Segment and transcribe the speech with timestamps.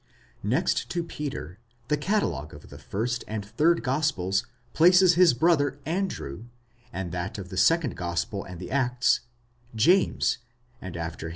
[0.41, 6.45] Next to Peter, the catalogue of the first and third gospels places his brother Andrew;
[6.91, 9.19] that of the second gospel and the Acts,
[9.75, 10.39] James,
[10.81, 11.29] and after him, John.